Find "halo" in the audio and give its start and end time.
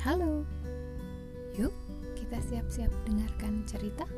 0.00-0.48